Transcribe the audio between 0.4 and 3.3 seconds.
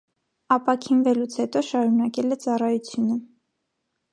Ապաքինվելուց հետո շարունակել է ծառայությունը։